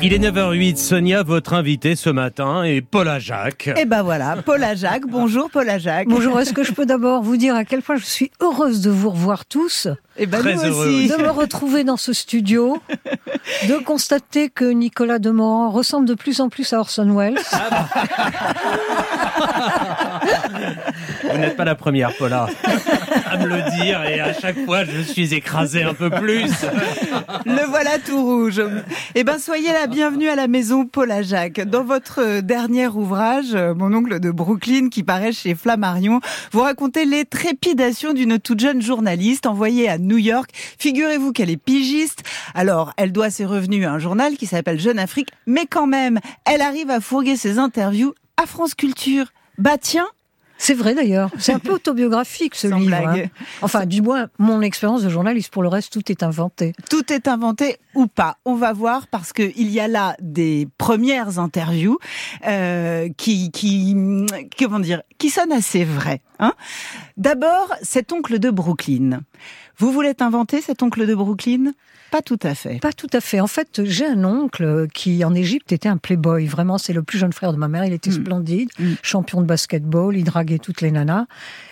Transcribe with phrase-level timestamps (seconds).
[0.00, 3.68] Il est 9h08, Sonia, votre invitée ce matin est Paula Jacques.
[3.76, 5.06] Et ben voilà, Paula Jacques.
[5.08, 6.06] Bonjour Paula Jacques.
[6.06, 8.90] Bonjour, est-ce que je peux d'abord vous dire à quel point je suis heureuse de
[8.90, 11.08] vous revoir tous Et ben Très nous heureux aussi.
[11.08, 12.80] de me retrouver dans ce studio,
[13.66, 17.40] de constater que Nicolas Demorand ressemble de plus en plus à Orson Welles.
[21.28, 22.46] Vous n'êtes pas la première, Paula,
[23.30, 26.50] à me le dire et à chaque fois je suis écrasé un peu plus.
[27.44, 28.62] Le voilà tout rouge.
[29.14, 31.60] Eh ben soyez la bienvenue à la maison Paula Jacques.
[31.60, 36.20] Dans votre dernier ouvrage, euh, Mon oncle de Brooklyn, qui paraît chez Flammarion,
[36.52, 40.50] vous racontez les trépidations d'une toute jeune journaliste envoyée à New York.
[40.78, 42.22] Figurez-vous qu'elle est pigiste.
[42.54, 46.18] Alors, elle doit ses revenus à un journal qui s'appelle Jeune Afrique, mais quand même,
[46.44, 49.26] elle arrive à fourguer ses interviews à France Culture.
[49.58, 50.06] Bah tiens,
[50.58, 52.96] C'est vrai d'ailleurs, c'est un peu autobiographique ce Sans livre.
[52.96, 53.22] hein.
[53.62, 56.72] Enfin, du moins, mon expérience de journaliste, pour le reste, tout est inventé.
[56.90, 58.36] tout est inventé ou pas.
[58.44, 61.98] On va voir parce que il y a là des premières interviews
[62.46, 63.96] euh, qui, qui,
[64.58, 66.20] comment dire, qui sonnent assez vraies.
[66.38, 66.52] Hein
[67.16, 69.20] D'abord, cet oncle de Brooklyn.
[69.76, 71.72] Vous voulez inventer cet oncle de Brooklyn?
[72.10, 72.80] Pas tout à fait.
[72.80, 73.38] Pas tout à fait.
[73.38, 76.46] En fait, j'ai un oncle qui, en Égypte, était un playboy.
[76.46, 77.84] Vraiment, c'est le plus jeune frère de ma mère.
[77.84, 78.12] Il était Mm.
[78.24, 78.92] splendide, Mm.
[79.02, 80.16] champion de basketball.
[80.16, 81.26] Il draguait toutes les nanas.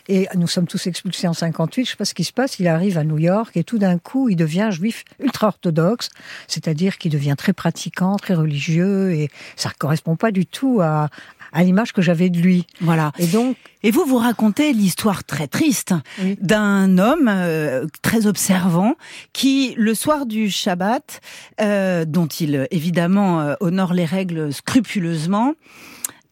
[0.09, 1.87] Et nous sommes tous expulsés en 58.
[1.87, 2.59] Je sais pas ce qui se passe.
[2.59, 6.11] Il arrive à New York et tout d'un coup, il devient juif ultra-orthodoxe.
[6.49, 9.13] C'est-à-dire qu'il devient très pratiquant, très religieux.
[9.13, 11.09] Et ça ne correspond pas du tout à,
[11.53, 12.67] à l'image que j'avais de lui.
[12.83, 13.13] Voilà.
[13.19, 16.37] Et donc, Et vous, vous racontez l'histoire très triste Oui.
[16.41, 18.95] d'un homme euh, très observant
[19.33, 21.21] qui, le soir du Shabbat,
[21.61, 25.55] euh, dont il évidemment euh, honore les règles scrupuleusement,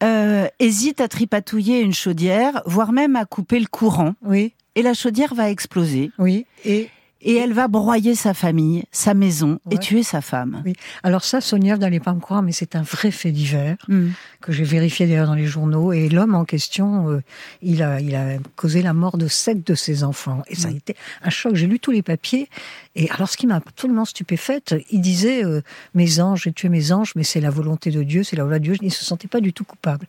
[0.03, 4.15] euh, hésite à tripatouiller une chaudière, voire même à couper le courant.
[4.21, 6.11] oui, Et la chaudière va exploser.
[6.19, 6.45] oui.
[6.65, 6.89] Et
[7.25, 10.61] Et elle va broyer sa famille, sa maison et tuer sa femme.
[10.63, 10.73] Oui.
[11.03, 13.77] Alors ça, Sonia, vous n'allez pas me croire, mais c'est un vrai fait divers.
[13.87, 14.09] Hmm.
[14.41, 15.91] que j'ai vérifié d'ailleurs dans les journaux.
[15.91, 17.23] Et l'homme en question, euh,
[17.63, 20.43] il, a, il a causé la mort de sept de ses enfants.
[20.47, 21.55] Et ça a été un choc.
[21.55, 22.47] J'ai lu tous les papiers.
[22.95, 25.61] Et alors, ce qui m'a absolument stupéfaite, il disait euh,
[25.95, 28.59] Mes anges, j'ai tué mes anges, mais c'est la volonté de Dieu, c'est la volonté
[28.59, 28.77] de Dieu.
[28.81, 30.05] Il ne se sentait pas du tout coupable.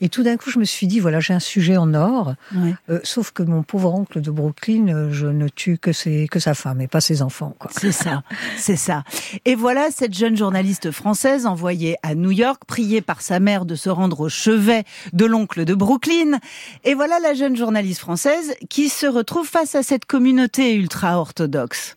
[0.00, 2.34] Et tout d'un coup, je me suis dit Voilà, j'ai un sujet en or.
[2.54, 2.74] Ouais.
[2.88, 6.38] Euh, sauf que mon pauvre oncle de Brooklyn, euh, je ne tue que, ses, que
[6.38, 7.54] sa femme et pas ses enfants.
[7.58, 7.70] Quoi.
[7.74, 8.22] C'est ça,
[8.56, 9.04] c'est ça.
[9.44, 13.74] Et voilà cette jeune journaliste française envoyée à New York, priée par sa mère de
[13.74, 16.38] se rendre au chevet de l'oncle de Brooklyn.
[16.84, 21.94] Et voilà la jeune journaliste française qui se retrouve face à cette communauté ultra-orthodoxe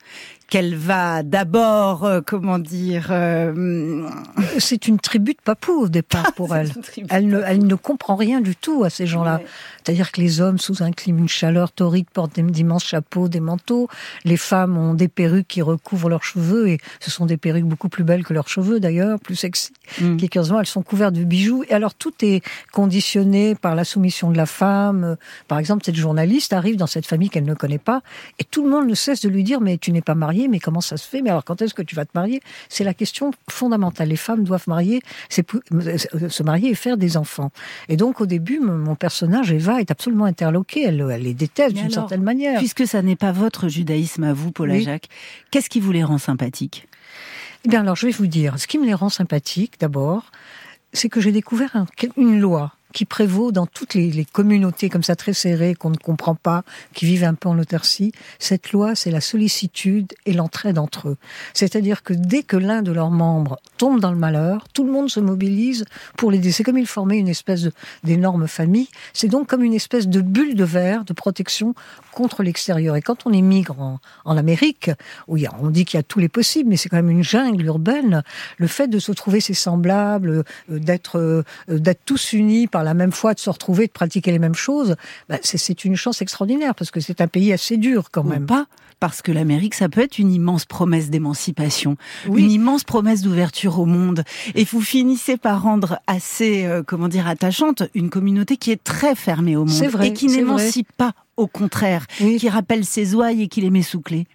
[0.53, 4.07] qu'elle va d'abord, euh, comment dire, euh,
[4.59, 6.69] C'est une tribu de papous au départ pour elle.
[7.09, 9.37] Elle ne, elle ne comprend rien du tout à ces gens-là.
[9.37, 9.45] Ouais.
[9.83, 13.39] C'est-à-dire que les hommes, sous un climat, une chaleur torride, portent des- d'immenses chapeaux, des
[13.39, 13.87] manteaux.
[14.25, 17.89] Les femmes ont des perruques qui recouvrent leurs cheveux, et ce sont des perruques beaucoup
[17.89, 19.71] plus belles que leurs cheveux d'ailleurs, plus sexy.
[20.01, 20.17] Mm.
[20.17, 21.63] Qui, curieusement, elles sont couvertes de bijoux.
[21.69, 25.03] Et alors, tout est conditionné par la soumission de la femme.
[25.03, 25.15] Euh,
[25.47, 28.01] Par exemple, cette journaliste arrive dans cette famille qu'elle ne connaît pas,
[28.39, 30.59] et tout le monde ne cesse de lui dire, mais tu n'es pas mariée, mais
[30.59, 31.21] comment ça se fait?
[31.21, 32.41] Mais alors, quand est-ce que tu vas te marier?
[32.69, 34.09] C'est la question fondamentale.
[34.09, 35.97] Les femmes doivent marier, c'est pou- euh,
[36.29, 37.51] se marier et faire des enfants.
[37.89, 40.83] Et donc, au début, mon personnage, Eva, est absolument interloquée.
[40.83, 42.59] Elle, elle les déteste d'une certaine manière.
[42.59, 44.83] puisque ça n'est pas votre judaïsme à vous, Paula Oui.
[44.83, 45.07] Jacques,
[45.51, 46.87] qu'est-ce qui vous les rend sympathiques?
[47.65, 50.31] Eh bien, alors, je vais vous dire, ce qui me les rend sympathiques, d'abord,
[50.91, 51.85] c'est que j'ai découvert un-
[52.17, 56.35] une loi qui prévaut dans toutes les, communautés comme ça très serrées qu'on ne comprend
[56.35, 58.11] pas, qui vivent un peu en autarcie.
[58.39, 61.17] Cette loi, c'est la sollicitude et l'entraide entre eux.
[61.53, 65.09] C'est-à-dire que dès que l'un de leurs membres tombe dans le malheur, tout le monde
[65.09, 65.85] se mobilise
[66.17, 66.51] pour l'aider.
[66.51, 67.67] C'est comme ils formaient une espèce
[68.03, 68.87] d'énorme famille.
[69.13, 71.73] C'est donc comme une espèce de bulle de verre de protection
[72.11, 72.95] contre l'extérieur.
[72.95, 74.91] Et quand on émigre en, en Amérique,
[75.27, 77.09] où y a- on dit qu'il y a tous les possibles, mais c'est quand même
[77.09, 78.23] une jungle urbaine,
[78.57, 80.79] le fait de se trouver ses semblables, euh,
[81.15, 84.55] euh, d'être tous unis par la même foi, de se retrouver, de pratiquer les mêmes
[84.55, 84.95] choses,
[85.29, 88.45] bah, c'est- une chance extraordinaire parce que c'est un pays assez dur quand Ou même.
[88.45, 88.67] pas
[88.99, 91.97] parce que l'Amérique, ça peut être une immense promesse d'émancipation,
[92.29, 92.43] Oui.
[92.43, 94.23] une immense promesse d'ouverture au monde.
[94.55, 99.15] Et vous finissez par rendre assez, euh, comment dire, attachante une communauté qui est très
[99.15, 102.37] fermée au monde vrai, et qui n'émancipe pas, au contraire, Oui.
[102.37, 104.27] qui rappelle ses ouailles et qui les met sous clé.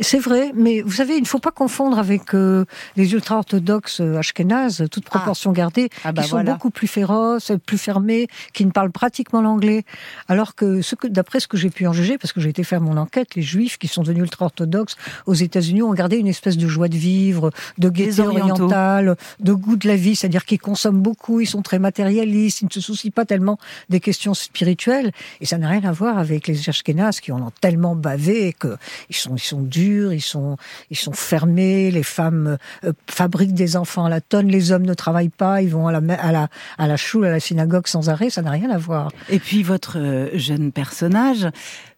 [0.00, 2.64] C'est vrai, mais vous savez, il ne faut pas confondre avec euh,
[2.96, 7.76] les ultra-orthodoxes euh, ashkénazes, toute proportion gardée, Ah bah qui sont beaucoup plus féroces, plus
[7.78, 9.84] fermés, qui ne parlent pratiquement l'anglais.
[10.28, 12.64] Alors que, ce que d'après ce que j'ai pu en juger, parce que j'ai été
[12.64, 14.96] faire mon enquête, les juifs qui sont devenus ultra-orthodoxes
[15.26, 19.76] aux États-Unis ont gardé une espèce de joie de vivre, de gaieté orientale, de goût
[19.76, 23.10] de la vie, c'est-à-dire qu'ils consomment beaucoup, ils sont très matérialistes, ils ne se soucient
[23.14, 23.58] pas tellement
[23.90, 27.40] des questions spirituelles, et ça n'a rien à voir voir avec les Ashkénazes qui en
[27.42, 28.76] ont tellement bavé que
[29.08, 30.56] ils sont, ils sont durs, ils sont,
[30.90, 31.90] ils sont fermés.
[31.90, 35.70] Les femmes euh, fabriquent des enfants à la tonne, les hommes ne travaillent pas, ils
[35.70, 36.48] vont à la, à la,
[36.78, 38.30] à la choule, à la synagogue sans arrêt.
[38.30, 39.10] Ça n'a rien à voir.
[39.28, 41.48] Et puis votre euh, jeune personnage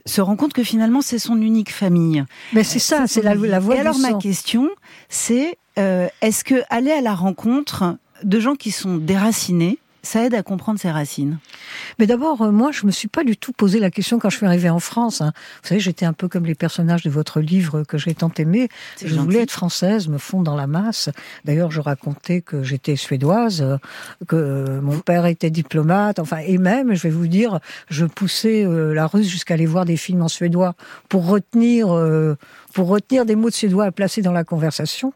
[0.06, 2.24] se rend compte que finalement c'est son unique famille.
[2.52, 4.70] Mais c'est ça, c'est la, la voie Et alors ma question,
[5.08, 9.78] c'est euh, est-ce que aller à la rencontre de gens qui sont déracinés,
[10.08, 11.38] ça aide à comprendre ses racines.
[11.98, 14.38] Mais d'abord, euh, moi, je me suis pas du tout posé la question quand je
[14.38, 15.20] suis arrivée en France.
[15.20, 15.32] Hein.
[15.62, 18.68] Vous savez, j'étais un peu comme les personnages de votre livre que j'ai tant aimé.
[19.00, 19.20] Je gentil.
[19.20, 21.10] voulais être française, me fondre dans la masse.
[21.44, 23.76] D'ailleurs, je racontais que j'étais suédoise, euh,
[24.26, 28.94] que mon père était diplomate, enfin, et même, je vais vous dire, je poussais euh,
[28.94, 30.74] la Russe jusqu'à aller voir des films en suédois
[31.08, 32.36] pour retenir, euh,
[32.72, 35.12] pour retenir des mots de suédois à placer dans la conversation.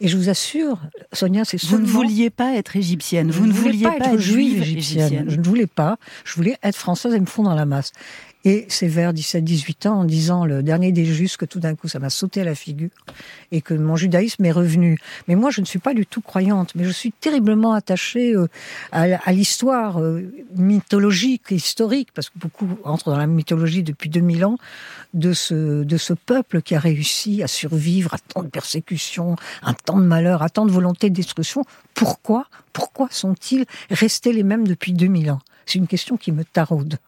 [0.00, 0.78] Et je vous assure,
[1.12, 1.86] Sonia, c'est Vous seulement...
[1.86, 5.06] ne vouliez pas être égyptienne, vous ne vouliez pas pas être juive égyptienne.
[5.06, 5.30] égyptienne.
[5.30, 5.96] Je ne voulais pas.
[6.24, 7.92] Je voulais être française et me fondre dans la masse.
[8.44, 11.86] Et c'est vers 17-18 ans, en disant le dernier des justes, que tout d'un coup,
[11.86, 12.90] ça m'a sauté à la figure
[13.52, 14.98] et que mon judaïsme est revenu.
[15.28, 18.48] Mais moi, je ne suis pas du tout croyante, mais je suis terriblement attachée euh,
[18.90, 20.22] à, l'histoire euh,
[20.56, 24.58] mythologique historique, parce que beaucoup entrent dans la mythologie depuis 2000 ans,
[25.14, 29.74] de ce, de ce peuple qui a réussi à survivre à tant de persécutions, à
[29.74, 31.64] tant de malheurs, à tant de volonté de destruction.
[31.94, 32.46] Pourquoi?
[32.72, 35.40] Pourquoi sont-ils restés les mêmes depuis 2000 ans?
[35.66, 36.98] C'est une question qui me taraude.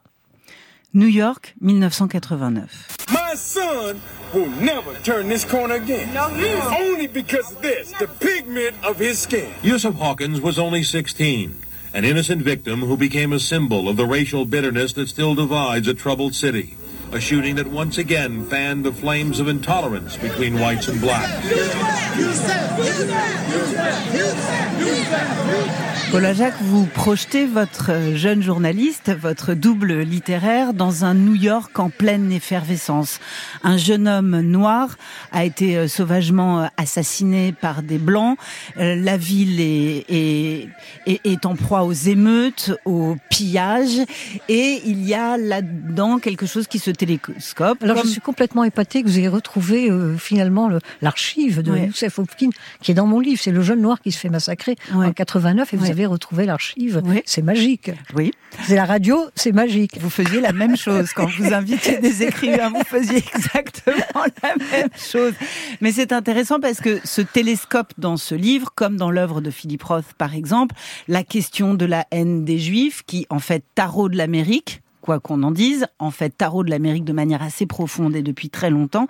[0.96, 2.70] New York, 1989.
[3.12, 4.00] My son
[4.32, 6.17] will never turn this corner again.
[6.17, 9.52] Only because of this, the pigment of his skin.
[9.61, 11.61] Yusuf Hawkins was only 16,
[11.94, 15.94] an innocent victim who became a symbol of the racial bitterness that still divides a
[15.94, 16.76] troubled city.
[17.11, 21.44] A shooting that once again fanned the flames of intolerance between whites and blacks.
[26.14, 31.76] Paula Jacques, vous projetez votre euh, jeune journaliste, votre double littéraire, dans un New York
[31.76, 33.19] en pleine effervescence.
[33.64, 34.96] Un jeune homme noir
[35.32, 38.38] a été euh, sauvagement euh, assassiné par des blancs.
[38.76, 40.69] La ville est, est,
[41.06, 43.99] est, est en proie aux émeutes, au pillage,
[44.49, 47.82] et il y a là-dedans quelque chose qui se télescope.
[47.82, 51.72] Alors comme- je suis complètement épatée que vous ayez retrouvé euh, finalement le- l'archive de
[51.72, 51.87] Ouais.
[51.87, 52.50] Youssef Hopkins
[52.81, 53.40] qui est dans mon livre.
[53.43, 55.06] C'est le jeune noir qui se fait massacrer Ouais.
[55.06, 55.90] en 89 et vous Ouais.
[55.90, 57.03] avez retrouvé l'archive.
[57.05, 57.23] Ouais.
[57.27, 57.91] C'est magique.
[58.15, 58.33] Oui.
[58.67, 59.99] C'est la radio, c'est magique.
[60.01, 64.91] Vous faisiez la même chose quand vous invitiez des écrivains, vous faisiez exactement la même
[64.97, 65.33] chose.
[65.81, 69.83] Mais c'est intéressant parce que ce télescope dans ce livre, comme dans l'œuvre de Philip
[69.83, 70.75] Roth par exemple,
[71.09, 75.43] la question de la haine des Juifs, qui en fait tarot de l'Amérique, quoi qu'on
[75.43, 79.06] en dise, en fait tarot de l'Amérique de manière assez profonde et depuis très longtemps,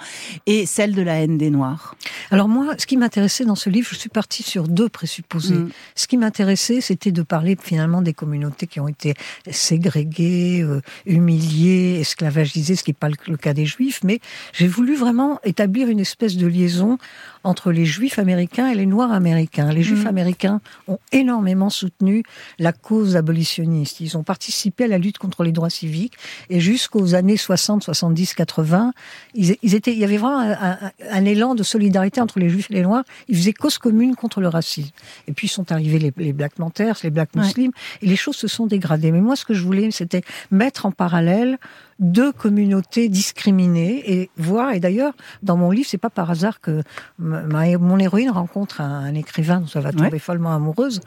[0.46, 1.94] et celle de la haine des Noirs.
[2.32, 5.54] Alors moi, ce qui m'intéressait dans ce livre, je suis partie sur deux présupposés.
[5.54, 5.70] Mm.
[5.94, 9.14] Ce qui m'intéressait, c'était de parler finalement des communautés qui ont été
[9.48, 14.18] ségrégées, euh, humiliées, esclavagisées, ce qui n'est pas le, le cas des Juifs, mais
[14.52, 16.98] j'ai voulu vraiment établir une espèce de liaison
[17.44, 19.70] entre les Juifs américains et les Noirs américains.
[19.72, 20.08] Les Juifs Mm.
[20.08, 22.22] américains ont énormément soutenu
[22.58, 24.00] la cause abolitionniste.
[24.00, 26.14] Ils ont participé à la lutte contre les droits civiques
[26.50, 28.92] et jusqu'aux années 60, 70, 80,
[29.34, 30.78] ils, ils étaient, il y avait vraiment un, un-
[31.10, 33.04] un élan de solidarité entre les Juifs et les Noirs.
[33.28, 34.90] Ils faisaient cause commune contre le racisme.
[35.28, 37.42] Et puis sont arrivés les, les Black Panthers, les Black Ouais.
[37.42, 39.12] Muslims, et les choses se sont dégradées.
[39.12, 41.58] Mais moi, ce que je voulais, c'était mettre en parallèle
[41.98, 44.72] deux communautés discriminées et voir.
[44.72, 45.12] Et d'ailleurs,
[45.42, 46.82] dans mon livre, c'est pas par hasard que
[47.18, 50.18] ma- mon héroïne rencontre un, un écrivain dont elle va tomber Ouais.
[50.18, 51.00] follement amoureuse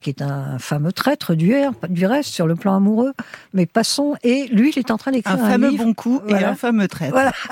[0.00, 3.12] qui est un fameux traître du, R- du reste sur le plan amoureux.
[3.54, 4.14] Mais passons.
[4.22, 5.84] Et lui, il est en train d'écrire Un un, fameux livre.
[5.84, 7.12] bon coup et un fameux traître.
[7.12, 7.32] Voilà.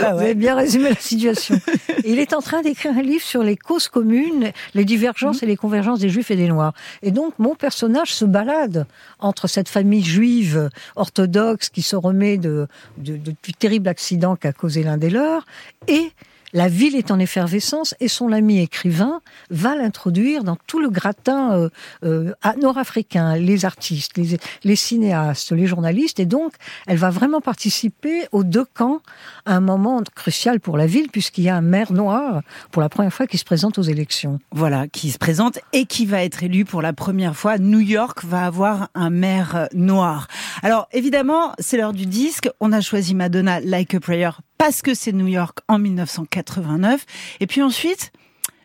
[0.00, 0.24] Bah Vous ouais.
[0.24, 1.60] avez bien résumé la situation.
[2.04, 5.56] Il est en train d'écrire un livre sur les causes communes, les divergences et les
[5.56, 6.72] convergences des Juifs et des Noirs.
[7.02, 8.86] Et donc, mon personnage se balade
[9.18, 14.52] entre cette famille juive orthodoxe qui se remet de, de- de- du terrible accident qu'a
[14.52, 15.44] causé l'un des leurs
[15.88, 16.12] et
[16.52, 21.52] la ville est en effervescence et son ami écrivain va l'introduire dans tout le gratin
[21.52, 21.68] euh,
[22.04, 26.20] euh, nord-africain, les artistes, les, les cinéastes, les journalistes.
[26.20, 26.52] Et donc,
[26.86, 29.00] elle va vraiment participer aux deux camps
[29.46, 32.88] à un moment crucial pour la ville, puisqu'il y a un maire noir pour la
[32.88, 34.38] première fois qui se présente aux élections.
[34.52, 37.58] voilà, qui se présente et qui va être élu pour la première fois.
[37.58, 40.28] New York va avoir un maire noir.
[40.62, 42.48] Alors évidemment, c'est l'heure du disque.
[42.60, 44.30] On a choisi Madonna Like a Prayer
[44.62, 47.04] parce que c'est New York en 1989.
[47.40, 48.12] Et puis ensuite,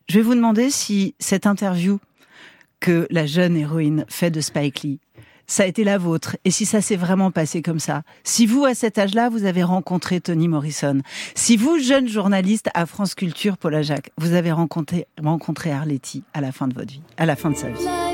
[0.07, 1.97] je vais vous demander si cette interview
[2.79, 4.99] que la jeune héroïne fait de Spike Lee,
[5.47, 8.03] ça a été la vôtre et si ça s'est vraiment passé comme ça.
[8.23, 11.01] Si vous, à cet âge-là, vous avez rencontré Tony Morrison,
[11.33, 16.41] si vous, jeune journaliste à France Culture, Paula Jacques, vous avez rencontré, rencontré Arletty à
[16.41, 18.06] la fin de votre vie, à la fin de sa vie.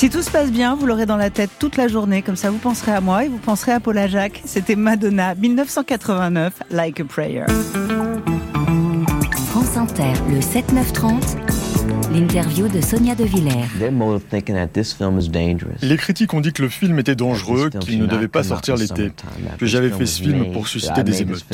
[0.00, 2.50] Si tout se passe bien, vous l'aurez dans la tête toute la journée, comme ça
[2.50, 4.40] vous penserez à moi et vous penserez à Paula Jacques.
[4.46, 7.44] C'était Madonna, 1989, Like a Prayer.
[9.50, 11.36] France Inter, le 7-9-30,
[12.14, 13.66] l'interview de Sonia De Villers.
[15.82, 19.12] Les critiques ont dit que le film était dangereux, qu'il ne devait pas sortir l'été,
[19.58, 21.44] que j'avais fait ce film pour susciter des émeutes.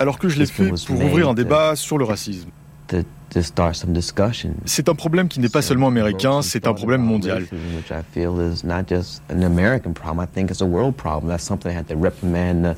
[0.00, 2.48] Alors que je l'ai fait pour ouvrir un débat sur le racisme.
[4.64, 7.44] C'est un problème qui n'est pas seulement américain, c'est un problème mondial.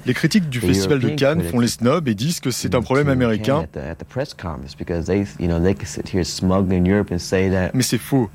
[0.06, 3.08] Les critiques du Festival de Cannes font les snobs et disent que c'est un problème
[3.08, 3.66] américain.
[7.74, 8.28] Mais c'est faux.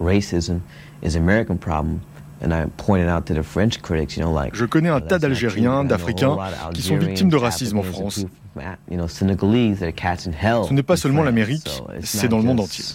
[4.54, 6.38] Je connais un tas d'Algériens, d'Africains
[6.74, 8.26] qui sont victimes de racisme en France.
[8.56, 12.86] Ce n'est pas seulement l'Amérique, c'est dans le monde entier.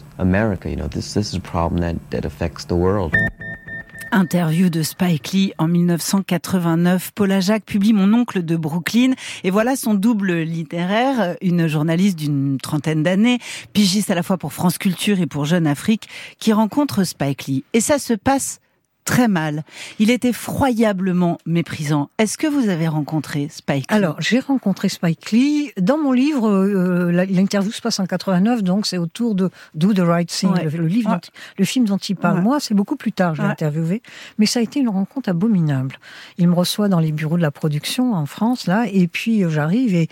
[4.10, 7.12] Interview de Spike Lee en 1989.
[7.14, 9.12] Paula Jacques publie Mon oncle de Brooklyn
[9.44, 13.38] et voilà son double littéraire, une journaliste d'une trentaine d'années,
[13.72, 17.64] pigiste à la fois pour France Culture et pour Jeune Afrique, qui rencontre Spike Lee.
[17.74, 18.60] Et ça se passe
[19.08, 19.64] très mal.
[19.98, 22.10] Il est effroyablement méprisant.
[22.18, 23.96] Est-ce que vous avez rencontré Spike Lee?
[23.96, 25.72] Alors, j'ai rencontré Spike Lee.
[25.80, 30.00] Dans mon livre, euh, l'interview se passe en 89, donc c'est autour de Do the
[30.00, 31.18] Right Thing, le, livre
[31.56, 32.42] le film dont il parle.
[32.42, 34.02] Moi, c'est beaucoup plus tard, je l'ai interviewé.
[34.36, 35.98] Mais ça a été une rencontre abominable.
[36.36, 39.48] Il me reçoit dans les bureaux de la production en France, là, et puis euh,
[39.48, 40.08] j'arrive et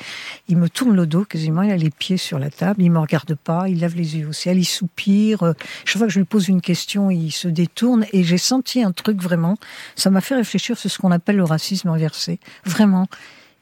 [0.48, 2.98] il me tourne le dos quasiment, il a les pieds sur la table, il me
[2.98, 5.42] regarde pas, il lève les yeux au ciel, il soupire.
[5.42, 5.52] Euh,
[5.84, 8.93] chaque fois que je lui pose une question, il se détourne et j'ai senti un
[8.93, 9.57] truc vraiment.
[9.95, 12.38] Ça m'a fait réfléchir sur ce qu'on appelle le racisme inversé.
[12.64, 13.07] Vraiment.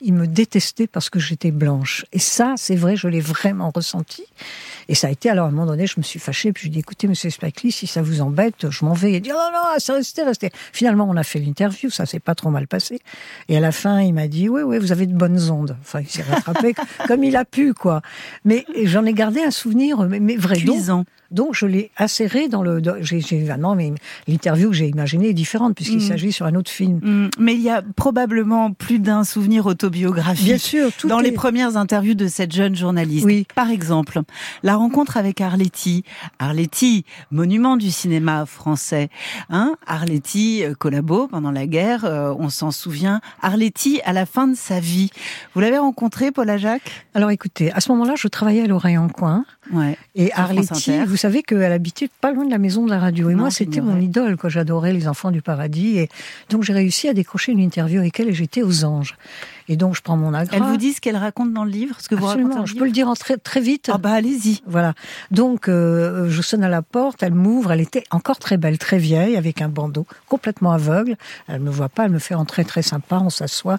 [0.00, 2.04] Il me détestait parce que j'étais blanche.
[2.12, 4.24] Et ça, c'est vrai, je l'ai vraiment ressenti.
[4.88, 6.66] Et ça a été, alors à un moment donné, je me suis fâchée, puis je
[6.66, 9.12] lui ai dit, écoutez, monsieur Spike si ça vous embête, je m'en vais.
[9.12, 10.50] Il a dit, oh non, non, ça restait, restait.
[10.72, 13.00] Finalement, on a fait l'interview, ça s'est pas trop mal passé.
[13.48, 15.76] Et à la fin, il m'a dit, oui, oui, vous avez de bonnes ondes.
[15.80, 16.74] Enfin, il s'est rattrapé
[17.06, 18.02] comme il a pu, quoi.
[18.44, 20.60] Mais j'en ai gardé un souvenir, mais, mais vrai.
[20.60, 21.06] Donc
[21.52, 22.82] je l'ai inséré dans le.
[23.00, 23.92] J'ai évidemment, mais
[24.28, 26.08] l'interview que j'ai imaginée est différente puisqu'il mm.
[26.08, 27.00] s'agit sur un autre film.
[27.02, 27.30] Mm.
[27.38, 30.44] Mais il y a probablement plus d'un souvenir autobiographique.
[30.44, 33.24] Bien sûr, tout dans les premières interviews de cette jeune journaliste.
[33.24, 33.46] Oui.
[33.54, 34.20] Par exemple,
[34.62, 36.04] la rencontre avec Arletty.
[36.38, 39.08] Arletty, monument du cinéma français.
[39.50, 43.20] Hein Arletty euh, collabo pendant la guerre, euh, on s'en souvient.
[43.42, 45.10] Arletty à la fin de sa vie.
[45.54, 49.08] Vous l'avez rencontré, Paula Jacques Alors écoutez, à ce moment-là, je travaillais à l'oreille en
[49.08, 49.44] coin.
[49.72, 49.96] Ouais.
[50.14, 53.30] Et Arletty, vous savez qu'elle habitait pas loin de la maison de la radio.
[53.30, 55.98] Et moi, c'était mon idole, quand j'adorais les enfants du paradis.
[55.98, 56.08] Et
[56.50, 59.16] donc, j'ai réussi à décrocher une interview avec elle et j'étais aux anges.
[59.68, 60.56] Et donc, je prends mon agra.
[60.56, 62.84] Elle vous dit ce qu'elle raconte dans le livre, ce que vous racontez Je peux
[62.84, 63.90] le dire en très, très vite.
[63.92, 64.62] Ah bah allez-y.
[64.66, 64.94] Voilà.
[65.30, 68.98] Donc, euh, je sonne à la porte, elle m'ouvre, elle était encore très belle, très
[68.98, 71.16] vieille, avec un bandeau, complètement aveugle.
[71.48, 73.78] Elle me voit pas, elle me fait entrer très sympa, on s'assoit.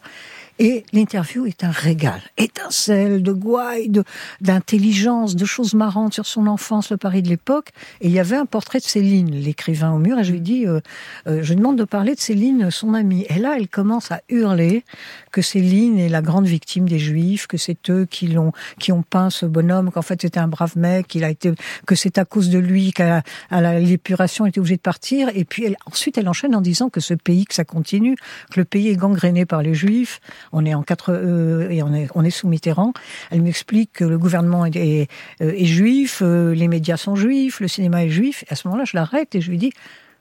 [0.58, 2.22] Et l'interview est un régal.
[2.38, 3.92] Étincelle de gouaille,
[4.40, 7.70] d'intelligence, de, choses marrantes sur son enfance, le Paris de l'époque.
[8.00, 10.18] Et il y avait un portrait de Céline, l'écrivain au mur.
[10.18, 10.80] Et je lui dis, euh,
[11.28, 13.26] euh, je demande de parler de Céline, son amie.
[13.30, 14.86] Et là, elle commence à hurler
[15.32, 19.04] que Céline est la grande victime des Juifs, que c'est eux qui l'ont, qui ont
[19.04, 21.54] peint ce bonhomme, qu'en fait c'était un brave mec, qu'il a été,
[21.86, 25.30] que c'est à cause de lui qu'à l'épuration était obligé de partir.
[25.36, 28.16] Et puis elle, ensuite, elle enchaîne en disant que ce pays, que ça continue,
[28.52, 30.22] que le pays est gangréné par les Juifs
[30.52, 32.94] on est en quatre euh, et on est, sous Mitterrand.
[33.32, 35.10] Elle m'explique que le gouvernement est,
[35.42, 38.44] euh, juif, euh, les médias sont juifs, le cinéma est juif.
[38.44, 39.72] Et à ce moment-là, je l'arrête et je lui dis,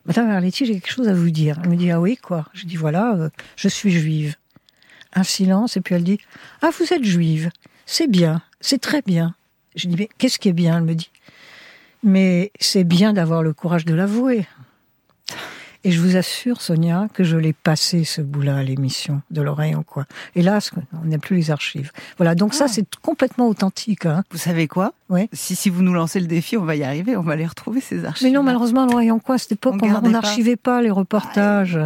[0.06, 1.58] Madame Arletty, j'ai quelque chose à vous dire.
[1.62, 2.46] Elle me dit, ah oui, quoi?
[2.52, 4.36] Je dis, voilà, je suis juive.
[5.14, 6.18] Un silence, et puis elle dit,
[6.60, 7.50] ah, vous êtes juive.
[7.86, 9.34] C'est bien, c'est très bien.
[9.76, 10.78] Je dis, mais qu'est-ce qui est bien?
[10.78, 11.10] Elle me dit,
[12.02, 14.46] mais c'est bien d'avoir le courage de l'avouer.
[15.86, 19.74] Et je vous assure, Sonia, que je l'ai passé ce bout-là à l'émission de l'oreille
[19.74, 20.06] en quoi.
[20.34, 21.92] Hélas, on n'a plus les archives.
[22.16, 22.72] Voilà, donc ça, ah.
[22.72, 24.06] c'est complètement authentique.
[24.06, 24.24] Hein.
[24.30, 24.94] Vous savez quoi?
[25.10, 25.28] Oui.
[25.34, 27.82] Si, si vous nous lancez le défi, on va y arriver, on va les retrouver,
[27.82, 28.26] ces archives.
[28.26, 30.80] Mais non, malheureusement, l'oreille en quoi, à cette époque, on n'archivait pas.
[30.80, 31.78] les reportages.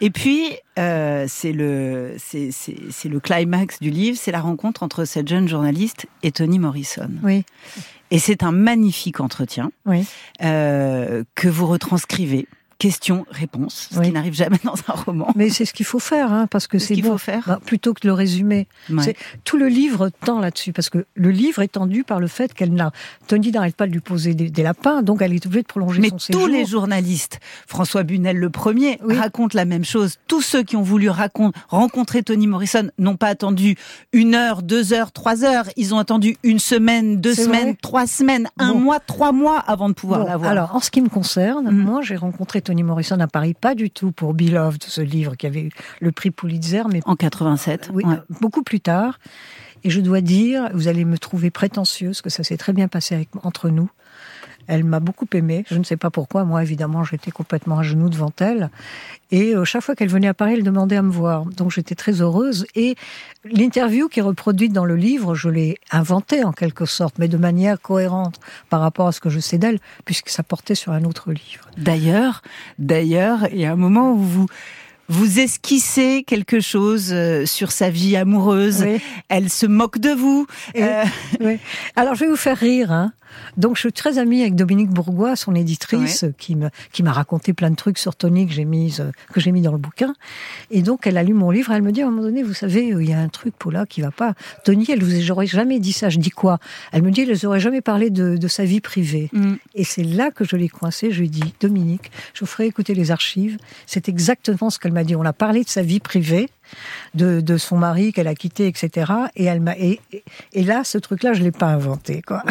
[0.00, 5.04] Et puis, euh, c'est le, c'est, c'est, le climax du livre, c'est la rencontre entre
[5.04, 7.10] cette jeune journaliste et Tony Morrison.
[7.22, 7.44] Oui.
[8.10, 10.06] Et c'est un magnifique entretien oui.
[10.42, 12.46] euh, que vous retranscrivez
[12.78, 15.32] question, réponse, ce qui n'arrive jamais dans un roman.
[15.34, 17.12] Mais c'est ce qu'il faut faire, hein, parce que c'est qu'il bon.
[17.12, 17.44] faut faire.
[17.46, 18.68] Bah, plutôt que de le résumer.
[19.44, 22.72] Tout le livre tend là-dessus, parce que le livre est tendu par le fait qu'elle
[22.72, 22.92] n'a.
[23.26, 26.10] Tony n'arrête pas de lui poser des, lapins, donc elle est obligée de prolonger Mais
[26.10, 26.42] son séjour.
[26.42, 30.16] tous les journalistes, François Bunel le premier, racontent la même chose.
[30.28, 31.10] Tous ceux qui ont voulu
[31.68, 33.76] rencontrer Tony Morrison n'ont pas attendu
[34.12, 35.64] une heure, deux heures, trois heures.
[35.76, 39.94] Ils ont attendu une semaine, deux semaines, trois semaines, un mois, trois mois avant de
[39.94, 40.50] pouvoir la voir.
[40.50, 41.76] Alors, en ce qui me concerne, mm.
[41.76, 45.46] moi, j'ai rencontré Tony Morrison à Paris, pas du tout pour Beloved, ce livre qui
[45.46, 47.88] avait eu le prix Pulitzer, mais en 87.
[47.94, 48.04] Oui,
[48.42, 49.18] beaucoup plus tard.
[49.84, 53.14] Et je dois dire, vous allez me trouver prétentieuse, que ça s'est très bien passé
[53.14, 53.90] avec, entre nous.
[54.68, 55.64] Elle m'a beaucoup aimée.
[55.68, 56.44] Je ne sais pas pourquoi.
[56.44, 58.70] Moi, évidemment, j'étais complètement à genoux devant elle.
[59.30, 61.44] Et euh, chaque fois qu'elle venait à Paris, elle demandait à me voir.
[61.46, 62.66] Donc j'étais très heureuse.
[62.74, 62.94] Et
[63.44, 67.36] l'interview qui est reproduite dans le livre, je l'ai inventée en quelque sorte, mais de
[67.36, 71.04] manière cohérente par rapport à ce que je sais d'elle, puisque ça portait sur un
[71.04, 71.68] autre livre.
[71.76, 72.42] D'ailleurs,
[72.78, 74.46] d'ailleurs, il y a un moment où vous
[75.08, 78.84] vous esquissez quelque chose euh, sur sa vie amoureuse.
[79.28, 80.46] Elle se moque de vous.
[80.76, 81.04] Euh,
[81.40, 81.58] oui.
[81.96, 82.92] Alors je vais vous faire rire.
[82.92, 83.12] Hein.
[83.56, 87.52] Donc je suis très amie avec Dominique Bourgois, son éditrice, qui me qui m'a raconté
[87.52, 90.14] plein de trucs sur Tony que j'ai mis euh, que j'ai mis dans le bouquin.
[90.70, 92.54] Et donc elle a lu mon livre, elle me dit à un moment donné, vous
[92.54, 94.34] savez, il y a un truc Paula qui va pas.
[94.64, 96.08] Tony, elle vous aurait jamais dit ça.
[96.08, 96.58] Je dis quoi?
[96.92, 99.28] Elle me dit, elle aurait jamais parlé de, de sa vie privée.
[99.32, 99.54] Mm.
[99.74, 101.10] Et c'est là que je l'ai coincé.
[101.10, 103.58] Je lui ai dit, Dominique, je vous ferai écouter les archives.
[103.86, 105.16] C'est exactement ce qu'elle m'a dit.
[105.16, 106.48] On a parlé de sa vie privée
[107.14, 109.12] de, son mari qu'elle a quitté, etc.
[109.36, 110.00] Et elle m'a et,
[110.54, 112.42] là, ce truc-là, je l'ai pas inventé, quoi.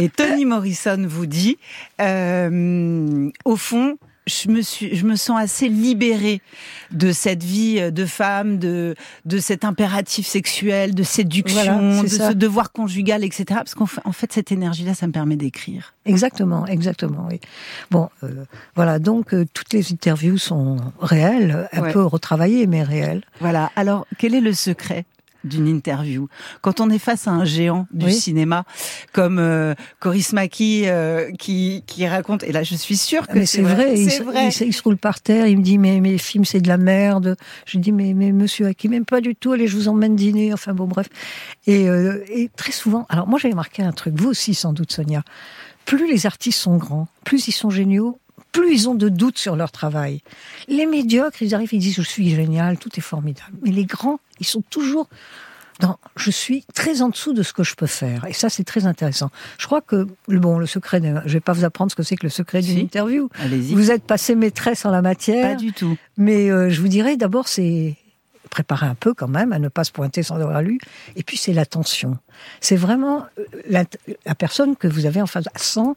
[0.00, 1.58] Et Toni Morrison vous dit,
[2.00, 6.40] euh, au fond, je me suis, je me sens assez libérée
[6.90, 12.72] de cette vie de femme, de de cet impératif sexuel, de séduction, de ce devoir
[12.72, 13.44] conjugal, etc.
[13.48, 15.94] Parce qu'en fait, en fait, cette énergie-là, ça me permet d'écrire.
[16.06, 17.26] Exactement, exactement.
[17.30, 17.40] Oui.
[17.90, 18.98] Bon, euh, voilà.
[18.98, 23.22] Donc euh, toutes les interviews sont réelles, un peu retravaillées, mais réelles.
[23.40, 23.70] Voilà.
[23.76, 25.04] Alors, quel est le secret?
[25.44, 26.28] D'une interview.
[26.60, 28.64] Quand on est face à un géant du cinéma,
[29.12, 33.62] comme euh, Coris Maki euh, qui, qui raconte, et là je suis sûre que c'est
[33.62, 34.48] vrai, il, vrai.
[34.48, 37.36] Il, se roule par terre, il me dit mais mes films c'est de la merde.
[37.66, 40.52] Je dis mais, mais monsieur Aki, même pas du tout, allez je vous emmène dîner,
[40.52, 41.08] enfin bon bref.
[41.66, 44.92] Et, euh, et très souvent, alors moi j'avais marqué un truc, vous aussi sans doute
[44.92, 45.22] Sonia,
[45.84, 48.18] plus les artistes sont grands, plus ils sont géniaux,
[48.54, 50.22] plus ils ont de doutes sur leur travail.
[50.68, 53.52] Les médiocres, ils arrivent, ils disent je suis génial, tout est formidable.
[53.62, 55.08] Mais les grands, ils sont toujours
[55.80, 58.24] dans je suis très en dessous de ce que je peux faire.
[58.26, 59.30] Et ça, c'est très intéressant.
[59.58, 62.24] Je crois que, bon, le secret, je vais pas vous apprendre ce que c'est que
[62.24, 63.28] le secret d'une interview.
[63.72, 65.56] Vous êtes passé maîtresse en la matière.
[65.56, 65.96] Pas du tout.
[66.16, 67.96] Mais euh, je vous dirais, d'abord, c'est
[68.50, 70.78] préparer un peu quand même, à ne pas se pointer sans avoir lu.
[71.16, 72.18] Et puis, c'est l'attention.
[72.60, 73.84] C'est vraiment euh, la,
[74.26, 75.96] la, personne que vous avez en face, sans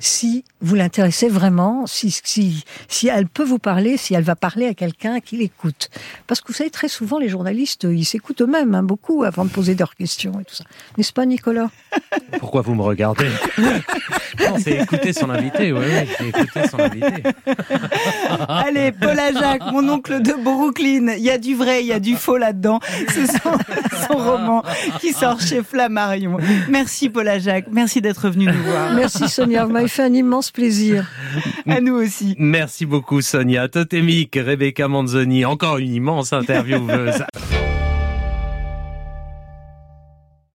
[0.00, 4.66] si vous l'intéressez vraiment, si, si, si elle peut vous parler, si elle va parler
[4.66, 5.90] à quelqu'un qui l'écoute.
[6.26, 9.50] Parce que vous savez, très souvent, les journalistes, ils s'écoutent eux-mêmes, hein, beaucoup, avant de
[9.50, 10.64] poser leurs questions et tout ça.
[10.96, 11.70] N'est-ce pas, Nicolas?
[12.38, 13.28] Pourquoi vous me regardez?
[14.40, 17.22] Non, c'est écouter son invité, oui, oui, c'est écouter son invité.
[18.48, 22.00] Allez, Paula Jacques, mon oncle de Brooklyn, il y a du vrai, il y a
[22.00, 22.80] du faux là-dedans.
[23.08, 23.52] C'est son,
[24.06, 24.62] son, roman
[25.00, 26.38] qui sort chez Flammarion.
[26.68, 28.92] Merci, Paula Jacques, merci d'être venu nous voir.
[28.94, 31.06] Merci, Sonia, fait un immense plaisir.
[31.68, 32.34] À nous aussi.
[32.38, 33.68] Merci beaucoup Sonia.
[33.68, 37.24] Totémique, Rebecca Manzoni, encore une immense intervieweuse.